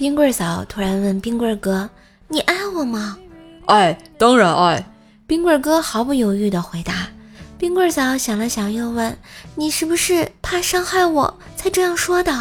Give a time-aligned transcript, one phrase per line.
[0.00, 1.86] 冰棍嫂突然问冰棍哥
[2.28, 3.18] ：“你爱我吗
[3.68, 4.82] ？”“爱，当然爱。”
[5.28, 7.06] 冰棍哥毫不犹豫地回答。
[7.58, 9.14] 冰棍嫂想了想，又问
[9.56, 12.32] ：“你是不是怕伤害我才这样说的？”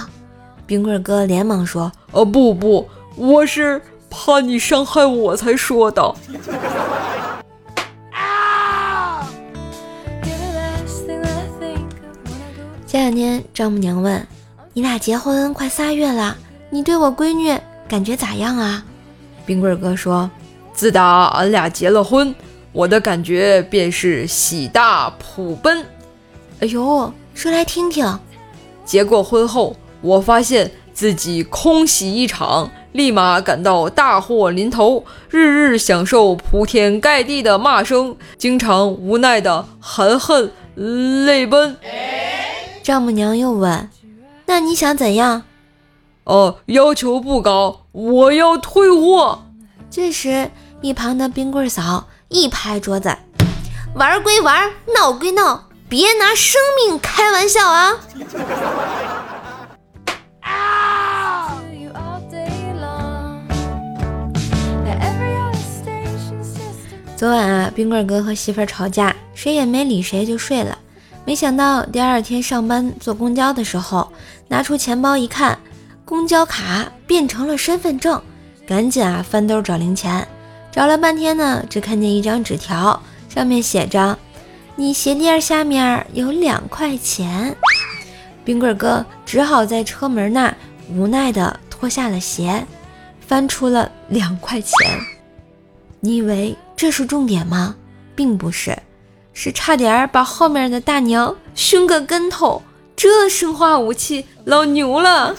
[0.66, 2.88] 冰棍哥连忙说：“哦，不不，
[3.18, 6.16] 我是怕你伤害我才说的。”
[12.88, 14.26] 前两天，丈母娘问
[14.72, 16.38] ：“你俩结婚快仨月了，
[16.70, 17.58] 你对我闺女
[17.88, 18.84] 感觉咋样啊？”
[19.46, 20.30] 冰棍哥说
[20.74, 22.34] ：“自打俺俩结了婚，
[22.72, 25.84] 我的感觉便是喜大普奔。
[26.60, 28.20] 哎呦，说来听听。
[28.86, 41.76] 结过婚后，我发现自己空喜一场，立马感到大祸临头，日日享受铺天盖地的骂声，经常无奈的含恨泪奔。”
[42.84, 43.90] 丈母娘又问
[44.46, 45.44] ：“那你想怎样
[46.30, 49.46] ？”“哦，要求不高，我要退货。”
[49.90, 53.18] 这时，一旁的冰棍嫂一拍桌子
[53.98, 57.96] ：“玩归玩，闹归闹，别拿生命开玩笑啊！”
[67.18, 70.78] 昨晚啊，冰棍哥和媳妇儿吵架，谁也没理谁就睡了。
[71.26, 74.14] 没想到第二天上班坐公交的时候，
[74.48, 75.58] 拿出钱包一看，
[76.10, 78.20] 公交卡变成了身份证，
[78.66, 80.28] 赶紧啊翻兜找零钱，
[80.72, 84.18] 找了半天呢，只看见一张纸条，上面写着
[84.76, 87.56] ：“你鞋垫下面有两块钱。”
[88.44, 90.52] 冰棍哥只好在车门那
[90.92, 92.66] 无奈地脱下了鞋，
[93.28, 94.74] 翻出了两块钱。
[96.00, 97.76] 你以为这是重点吗？
[98.16, 98.76] 并不是。
[99.32, 102.64] 是差点把后面的大娘熏个跟头，
[102.96, 105.36] 这生化武器老牛了。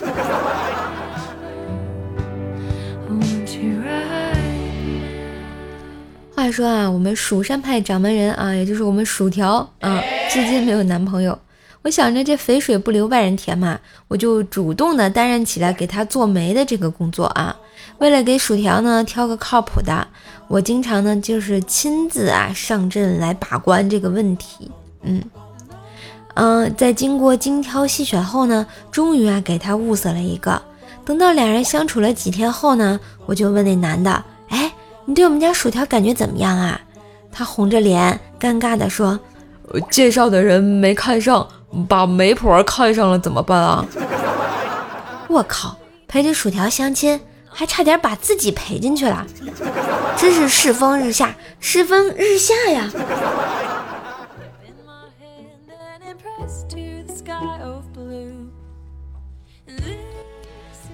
[6.50, 11.38] 说啊，我们蜀山派掌门人啊，也就是我们薯条啊，至今没有男朋友。
[11.82, 13.78] 我想着这肥水不流外人田嘛，
[14.08, 17.56] 我就主动的担任起来给他做媒的这个工作啊。
[17.98, 20.06] 为了给薯条呢挑个靠谱的，
[20.48, 24.70] 我经常呢就是亲自啊上阵来把关这个问题。
[25.02, 25.22] 嗯
[26.34, 30.60] 嗯，在经过精挑细选后呢，终于啊给他物色了一个。
[31.04, 34.22] 等到两人相处了几天后呢，我就问那男的：“，
[35.06, 36.80] 你对我们家薯条感觉怎么样啊？”
[37.32, 39.18] 他红着脸，尴尬地说
[39.90, 41.46] ：“介绍的人没看上，
[41.88, 43.86] 把媒婆看上了怎么办啊？”
[45.28, 45.76] 我靠，
[46.08, 47.20] 陪着薯条相亲。
[47.52, 49.26] 还差点把自己赔进去了，
[50.16, 52.88] 真是世风日下，世风日下呀！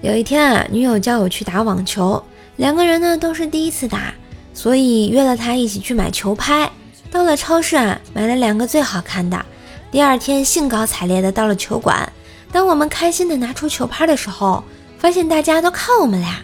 [0.01, 2.21] 有一天啊，女友叫我去打网球，
[2.57, 4.13] 两个人呢都是第一次打，
[4.53, 6.69] 所以约了他一起去买球拍。
[7.11, 9.45] 到了超市啊，买了两个最好看的。
[9.91, 12.11] 第二天兴高采烈的到了球馆，
[12.51, 14.63] 当我们开心的拿出球拍的时候，
[14.97, 16.41] 发现大家都看我们俩。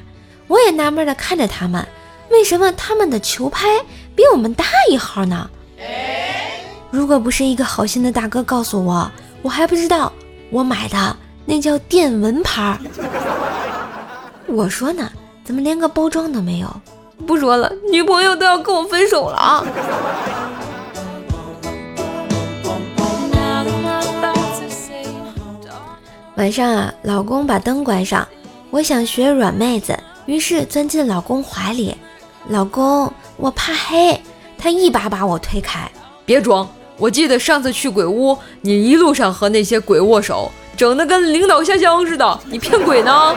[0.47, 1.85] 我也纳闷的看着他们，
[2.29, 3.67] 为什么他们的球拍
[4.15, 5.49] 比我们大一号呢？
[6.91, 10.13] 如果不是一个好心的大哥告诉我，我还不知道
[10.51, 12.77] 我买的那叫电蚊拍。
[14.45, 15.11] 我说呢，
[15.43, 16.67] 怎么连个包装都没有？
[17.27, 19.63] 不说了，女朋友都要跟我分手了啊。
[26.35, 28.27] 晚上啊，老公把灯关上，
[28.71, 29.97] 我想学软妹子。
[30.25, 31.95] 于是钻进老公怀里，
[32.47, 34.19] 老公，我怕黑。
[34.57, 35.91] 他一把把我推开，
[36.25, 36.67] 别装！
[36.97, 43.35] 我记得上次去鬼屋，你一路上和那些鬼握手，整的跟领导下乡似的，你骗鬼呢？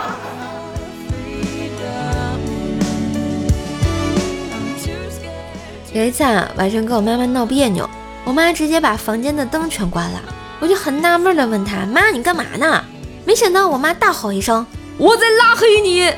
[5.97, 7.89] 有一次啊，晚上跟我妈妈闹别扭，
[8.23, 10.21] 我妈直接把房间的灯全关了，
[10.61, 12.85] 我就很纳闷的问她：“妈，你干嘛呢？”
[13.25, 14.67] 没想到我妈大吼一声
[14.99, 16.13] ：“我在拉黑你！”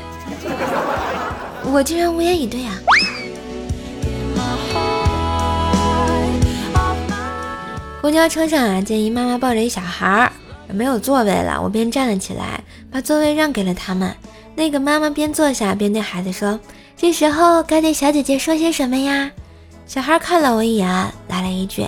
[1.71, 2.75] 我竟然无言以对啊！
[8.01, 10.29] 公交车上啊，见姨妈妈抱着一小孩儿，
[10.73, 12.61] 没有座位了，我便站了起来，
[12.91, 14.13] 把座位让给了他们。
[14.55, 16.59] 那个妈妈边坐下边对孩子说
[16.99, 19.31] ：“这时候该对小姐姐说些什么呀？”
[19.89, 20.87] 小孩看了我一眼，
[21.27, 21.87] 来了一句：“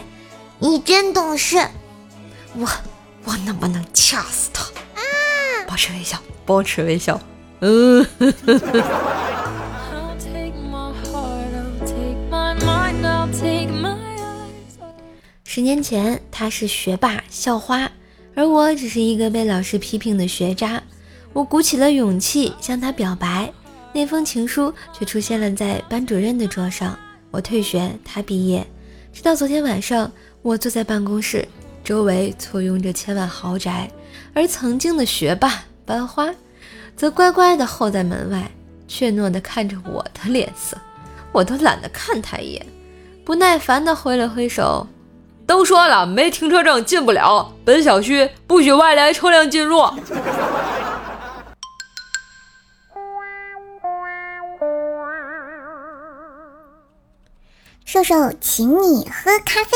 [0.58, 1.58] 你真懂事。”
[2.58, 2.68] 我
[3.26, 4.66] 我能不能掐死他？
[5.68, 7.22] 保持微笑，保持微笑。
[7.62, 8.04] 嗯，
[15.44, 17.88] 十年前他是学霸校花，
[18.34, 20.82] 而我只是一个被老师批评的学渣。
[21.34, 23.54] 我鼓起了勇气向他表白，
[23.94, 26.98] 那封情书却出现了在班主任的桌上。
[27.32, 28.66] 我退学，他毕业。
[29.14, 30.12] 直到昨天晚上，
[30.42, 31.48] 我坐在办公室，
[31.84, 33.90] 周围簇拥着千万豪宅，
[34.34, 36.30] 而曾经的学霸班花，
[36.96, 38.52] 则乖乖地候在门外，
[38.88, 40.78] 怯懦地看着我的脸色。
[41.32, 42.66] 我都懒得看他一眼，
[43.24, 44.86] 不耐烦地挥了挥手。
[45.48, 47.54] 都说了，没停车证进不了。
[47.66, 49.82] 本小区不许外来车辆进入。
[58.04, 59.72] 瘦瘦，请你喝咖啡。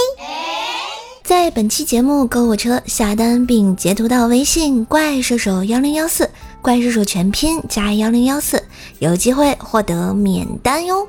[1.24, 6.30] 在本期节目购物车下单并截图到微信“怪兽手幺零幺四”，
[6.62, 8.63] 怪兽手全拼加幺零幺四，
[9.00, 11.07] 有机会获得免单哟。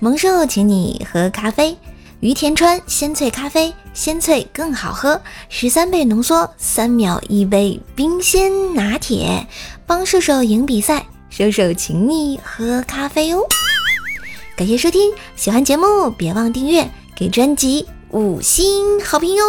[0.00, 1.76] 萌兽，请你喝咖啡。
[2.20, 9.46] 于田川鲜萃咖啡，鲜萃更好喝，十三倍浓缩，三秒一杯冰鲜拿铁，
[9.86, 13.46] 帮射手赢比赛，射手请你喝咖啡哟。
[14.58, 19.44] 感谢收听喜欢节目别忘订阅给专辑五星好评哟。